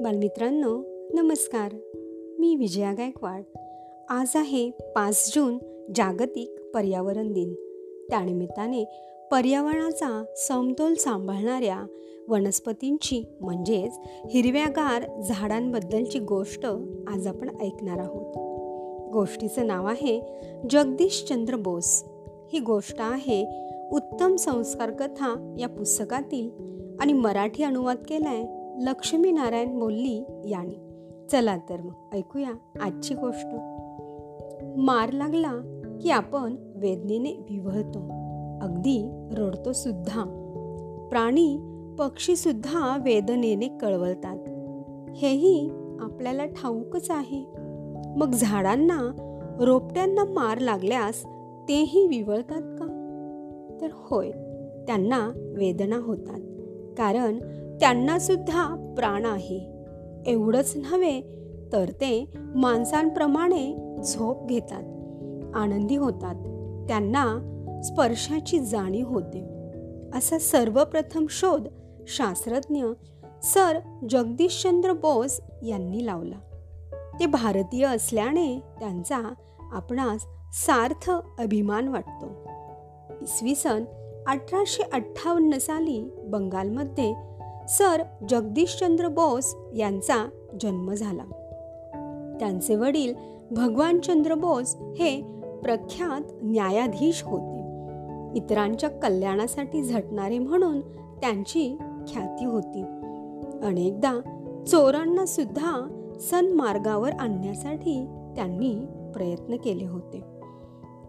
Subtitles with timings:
[0.00, 0.82] बालमित्रांनो
[1.14, 1.72] नमस्कार.
[2.38, 3.42] मी विजया गायकवाड.
[4.08, 5.58] आज आहे पाच जून
[5.94, 7.54] जागतिक पर्यावरण दिन.
[8.10, 8.84] त्यानिमित्ताने
[9.30, 11.86] पर्यावरणाचा समतोल सांभाळणाऱ्या
[12.28, 13.98] वनस्पतींची म्हणजेच
[14.30, 16.66] हिरव्यागार झाडांबद्दलची गोष्ट
[17.08, 18.26] आज आपण ऐकणार आहोत.
[19.12, 20.22] गोष्टीचं नाव आहे
[20.70, 22.04] जगदीशचंद्र बोस.
[22.52, 23.46] ही गोष्ट आहे
[23.92, 26.50] उत्तम संस्कार कथा या पुस्तकातील
[27.00, 30.88] आणि मराठी अनुवाद केला आहे लक्ष्मीनारायण बोलली याने.
[31.32, 32.50] चला तर मग ऐकूया
[32.80, 33.46] आजची गोष्ट.
[34.78, 37.98] मार लागला की आपण वेदनेने विवळतो.
[38.62, 40.24] अगदी रडतो सुद्धा.
[41.10, 41.58] प्राणी
[41.98, 44.36] पक्षी सुद्धा वेदनेने कळवळतात
[45.16, 47.44] हेही आपल्याला ठाऊकच आहे.
[48.16, 49.00] मग झाडांना
[49.60, 51.24] रोपट्यांना मार लागल्यास
[51.68, 52.84] तेही विवळतात का?
[53.80, 54.30] तर होय
[54.86, 56.40] त्यांना वेदना होतात.
[56.98, 57.38] कारण
[57.80, 59.72] त्यांना सुद्धा प्राण आहे.
[60.26, 61.20] एवढंच नव्हे
[61.72, 64.82] तर ते माणसांप्रमाणे झोप घेतात
[65.56, 66.34] आनंदी होतात.
[66.88, 69.44] त्यांना स्पर्शाची जाणीव होते.
[70.14, 71.68] असा सर्वप्रथम शोध
[72.06, 72.84] शास्त्रज्ञ
[73.42, 73.78] सर
[74.10, 76.38] जगदीशचंद्र बोस यांनी लावला.
[77.20, 79.34] ते भारतीय असल्याने त्यांचा
[79.72, 82.26] आपणास सार्थ अभिमान वाटतो.
[83.22, 83.84] इसवी सन
[84.26, 87.27] अठराशे अठ्ठावन्न साली बंगालमध्ये
[87.68, 90.28] सर जगदीशचंद्र बोस यांचा
[90.60, 91.24] जन्म झाला.
[92.40, 93.14] त्यांचे वडील
[93.50, 95.22] भगवानचंद्र बोस हे
[95.62, 97.58] प्रख्यात न्यायाधीश होते.
[98.38, 100.80] इतरांच्या कल्याणासाठी झटणारे म्हणून
[101.20, 101.76] त्यांची
[102.08, 102.82] ख्याती होती.
[103.66, 104.20] अनेकदा
[104.66, 105.88] चोरांना सुद्धा
[106.20, 108.04] सन्मार्गावर आणण्यासाठी
[108.36, 108.74] त्यांनी
[109.14, 110.22] प्रयत्न केले होते.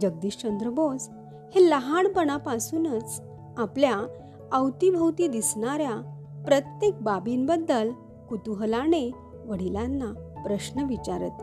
[0.00, 1.08] जगदीशचंद्र बोस
[1.54, 3.22] हे लहानपणापासूनच
[3.56, 4.06] आपल्या
[4.52, 7.90] अवतीभोवती दिसणाऱ्या प्रत्येक बाबींबद्दल
[8.28, 9.10] कुतूहलाने
[9.46, 10.12] वडिलांना
[10.46, 11.42] प्रश्न विचारत.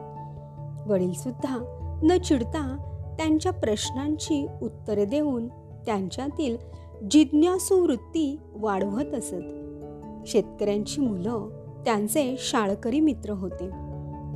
[0.89, 1.57] वडीलसुद्धा
[2.03, 2.77] न चिडता
[3.17, 5.47] त्यांच्या प्रश्नांची उत्तरे देऊन
[5.85, 6.57] त्यांच्यातील
[7.11, 9.35] जिज्ञासू वृत्ती वाढवत असत.
[10.27, 11.49] शेतकऱ्यांची मुलं
[11.85, 13.69] त्यांचे शाळकरी मित्र होते.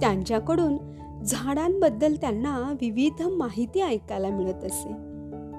[0.01, 0.77] त्यांच्याकडून
[1.23, 4.89] झाडांबद्दल त्यांना विविध माहिती ऐकायला मिळत असे.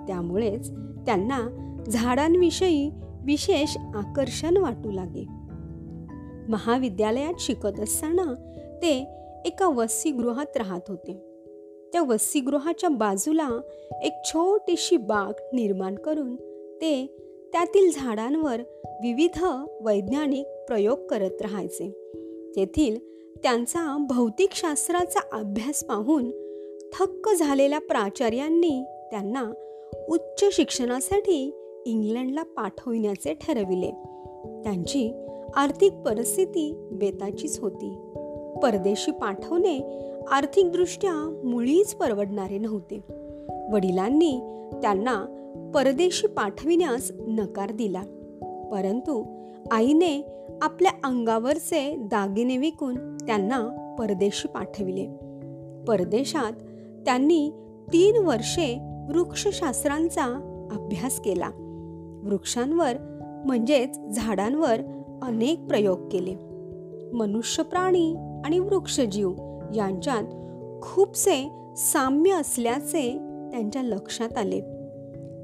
[0.06, 0.70] त्यामुळेच
[1.06, 1.41] त्यांना
[1.88, 2.91] झाडांविषयी
[3.24, 5.26] विशेष आकर्षण वाटू लागे.
[6.48, 8.34] महाविद्यालयात शिकत असताना
[8.82, 9.06] ते
[9.44, 11.12] एका वसतिगृहात राहत होते.
[11.92, 13.60] त्या वसतिगृहाच्या बाजूला
[14.02, 16.36] एक छोटीशी बाग निर्माण करून
[16.76, 17.16] ते
[17.52, 18.60] त्यातील झाडांवर
[19.02, 19.44] विविध
[19.80, 21.90] वैज्ञानिक प्रयोग करत राहायचे.
[22.56, 22.98] तेथील
[23.42, 26.30] त्यांचा भौतिकशास्त्राचा अभ्यास पाहून
[26.94, 29.52] थक्क झालेल्या प्राचार्यांनी त्यांना
[30.08, 33.90] उच्च शिक्षणासाठी इंग्लंडला पाठविण्याचे ठरविले.
[34.62, 35.12] त्यांची
[35.56, 37.96] आर्थिक परिस्थिती बेताचीच होती.
[38.62, 39.80] परदेशी पाठवणे
[40.30, 43.00] आर्थिकदृष्ट्या मुळीच परवडणारे नव्हते.
[43.72, 44.40] वडिलांनी
[44.82, 45.24] त्यांना
[45.74, 48.02] परदेशी पाठविण्यास नकार दिला.
[48.72, 49.24] परंतु
[49.70, 50.26] आईने
[50.62, 55.06] आपल्या अंगावरचे दागिने विकून त्यांना परदेशी पाठविले.
[55.88, 56.52] परदेशात
[57.04, 57.50] त्यांनी
[57.92, 58.78] तीन वर्षे
[59.08, 60.24] वृक्षशास्त्रांचा
[60.72, 61.50] अभ्यास केला.
[62.24, 62.92] वृक्षांवर
[63.46, 64.80] म्हणजेच झाडांवर
[65.22, 66.34] अनेक प्रयोग केले.
[67.12, 68.14] मनुष्य प्राणी
[68.44, 69.32] आणि वृक्षजीव
[69.74, 70.22] यांच्यात
[70.82, 73.18] खूपसे साम्य असल्याचे
[73.50, 74.60] त्यांच्या लक्षात आले.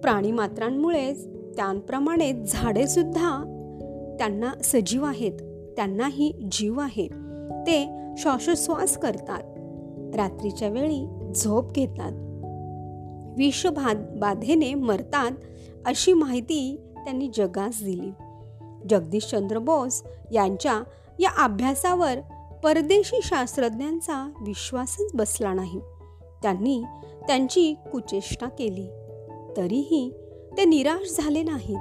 [0.00, 3.56] प्राणीमात्रांमुळेच त्यांप्रमाणे झाडे सुद्धा
[4.18, 5.32] त्यांना सजीव आहेत
[5.76, 7.08] त्यांनाही जीव आहे
[7.66, 9.42] ते श्वासोश्वास करतात
[10.16, 12.12] रात्रीच्या वेळी झोप घेतात.
[13.36, 15.30] विषबाधेने बाधेने मरतात
[15.86, 18.10] अशी माहिती त्यांनी जगास दिली.
[18.90, 20.02] जगदीशचंद्र बोस
[20.32, 20.82] यांच्या
[21.18, 22.18] या अभ्यासावर
[22.64, 25.80] परदेशी शास्त्रज्ञांचा विश्वासच बसला नाही.
[26.42, 26.82] त्यांनी
[27.26, 28.86] त्यांची कुचेष्टा केली.
[29.56, 30.12] तरीही
[30.56, 31.78] ते निराश झाले नाहीत.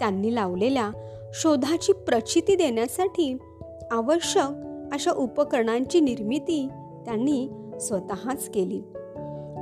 [0.00, 0.90] त्यांनी लावलेल्या
[1.34, 3.36] शोधाची प्रचिती देण्यासाठी
[3.90, 4.56] आवश्यक
[4.94, 6.68] अशा उपकरणांची निर्मिती
[7.04, 7.48] त्यांनी
[7.80, 8.82] स्वतःच केली.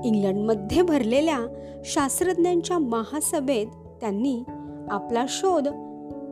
[0.05, 1.41] इंग्लंडमध्ये भरलेल्या
[1.85, 3.67] शास्त्रज्ञांच्या महासभेत
[4.01, 4.43] त्यांनी
[4.91, 5.69] आपला शोध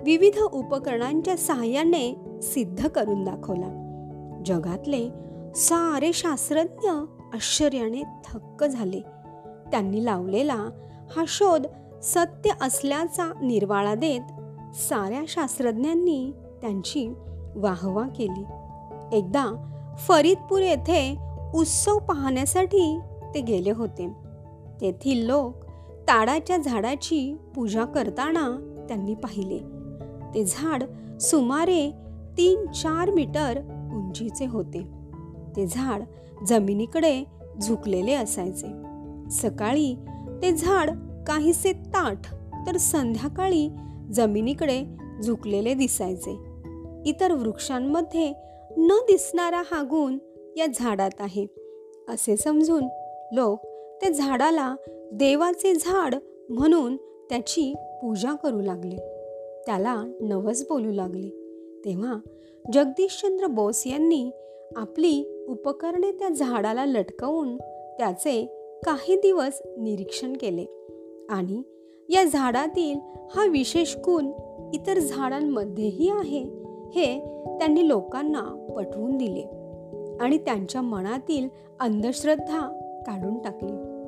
[0.05, 3.76] विविध उपकरणांच्या सहाय्याने सिद्ध करून दाखवला.
[4.46, 5.11] जगातले
[5.55, 6.88] सारे शास्त्रज्ञ
[7.34, 9.00] आश्चर्याने थक्क झाले.
[9.70, 10.70] त्यांनी लावलेला
[11.17, 11.67] हा शोध
[12.02, 14.20] सत्य असल्याचा निर्वाळा देत
[14.75, 17.14] साऱ्या शास्त्रज्ञांनी त्यांची
[17.56, 18.44] वाहवा केली.
[19.17, 19.67] एकदा
[19.99, 21.17] फरीदपूर येथे
[21.55, 22.99] उत्सव पाहण्यासाठी
[23.35, 24.09] ते गेले होते.
[24.81, 25.55] तेथील लोक
[26.09, 28.49] ताडाच्या झाडाची पूजा करताना
[28.88, 29.59] त्यांनी पाहिले.
[30.35, 30.82] ते झाड
[31.19, 31.91] सुमारे
[32.38, 33.59] तीन चार मीटर
[33.94, 34.87] उंचीचे होते.
[35.56, 36.03] ते झाड
[36.47, 37.25] जमिनीकडे
[37.62, 38.67] झुकलेले असायचे.
[39.31, 39.97] सकाळी
[40.43, 40.91] ते झाड
[41.27, 42.35] काहीसे ताठ
[42.67, 43.71] तर संध्याकाळी
[44.12, 44.85] जमिनीकडे
[45.23, 46.38] झुकलेले दिसायचे.
[47.06, 48.32] इतर वृक्षांमध्ये
[48.77, 50.19] न दिसणारा हा गुण
[50.56, 51.47] या झाडात आहे
[52.09, 52.85] असे समजून
[53.32, 53.61] लोक
[54.00, 54.75] त्या झाडाला
[55.12, 56.15] देवाचे झाड
[56.49, 58.97] म्हणून त्याची पूजा करू लागले.
[59.67, 61.29] त्याला नवस बोलू लागले.
[61.85, 62.15] तेव्हा
[62.73, 64.31] जगदीशचंद्र बोस यांनी
[64.77, 67.56] आपली उपकरणे त्या झाडाला लटकवून
[67.99, 68.47] त्याचे
[68.87, 70.65] काही दिवस निरीक्षण केले.
[71.31, 71.62] आणि
[72.09, 72.99] या झाडातील
[73.31, 74.27] हा विशेष गुण
[74.75, 76.43] इतर झाडांमध्येही आहे
[76.94, 77.21] हे
[77.59, 79.43] त्यांनी लोकांना पटवून दिले.
[80.21, 81.49] आणि त्यांच्या मनातील
[81.81, 84.00] अंधश्रद्धा काढून टाकली.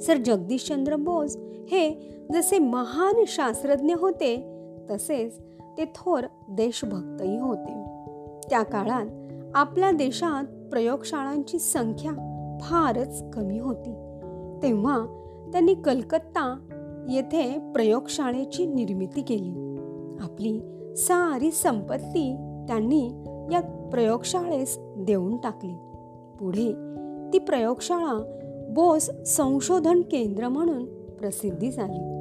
[0.00, 1.36] सर जगदीशचंद्र बोस
[1.70, 4.36] हे जसे महान शास्त्रज्ञ होते
[4.90, 5.38] तसेच
[5.78, 7.84] ते थोर देशभक्तही होते.
[8.50, 9.06] त्या काळात
[9.54, 12.12] आपल्या देशात प्रयोगशाळांची संख्या
[12.60, 13.90] फारच कमी होती.
[14.62, 15.06] तेव्हा
[15.52, 16.58] त्यांनी कलकत्ता
[17.08, 19.76] येथे प्रयोगशाळेची निर्मिती केली.
[20.20, 20.60] आपली
[20.96, 22.34] सारी संपत्ती
[22.68, 23.10] त्यांनी
[23.52, 25.74] या प्रयोगशाळेस देऊन टाकली.
[26.40, 26.87] पुढे
[27.32, 28.34] ती प्रयोगशाळा
[28.70, 30.84] बोस संशोधन केंद्र म्हणून
[31.16, 32.14] प्रसिद्धी झाली.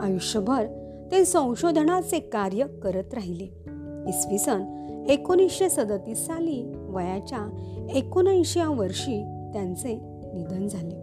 [0.00, 0.66] आयुष्यभर
[1.12, 3.44] ते संशोधनाचे कार्य करत राहिले.
[4.08, 4.62] इसवी सन
[5.08, 7.38] एकोणीसशे सदतीस साली वयाच्या
[7.94, 9.22] एकोणऐंशी वर्षी
[9.52, 9.94] त्यांचे
[10.34, 11.02] निधन झाले.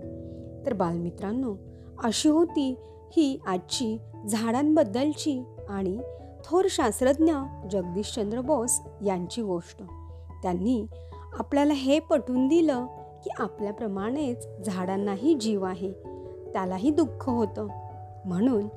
[0.66, 1.56] तर बालमित्रांनो
[2.04, 2.76] अशी होती
[3.12, 3.98] ही आजची
[4.28, 5.98] झाडांबद्दलची आणि
[6.46, 7.34] थोर शास्त्रज्ञ
[7.72, 9.84] जगदीशचंद्र बोस यांची गोष्ट.
[10.42, 10.86] त्यांनी
[11.40, 12.86] आपल्याला हे पटवून दिलं
[13.24, 15.92] की आपल्याप्रमाणेच झाडांनाही जीव आहे.
[16.54, 17.68] त्यालाही दुःख होतं.
[18.26, 18.68] म्हणून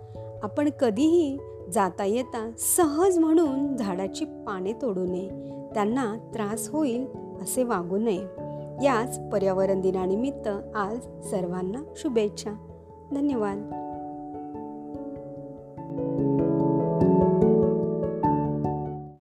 [0.43, 1.39] आपण कधीही
[1.73, 5.29] जाता येता सहज म्हणून झाडाची पाने तोडू नये.
[5.75, 7.07] त्यांना त्रास होईल
[7.43, 8.23] असे वागू नये.
[8.85, 10.97] याच पर्यावरण दिनानिमित्त आज
[11.31, 12.51] सर्वांना शुभेच्छा.
[13.13, 13.89] धन्यवाद.